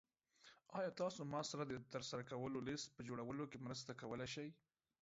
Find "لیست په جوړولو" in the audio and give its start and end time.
2.67-3.43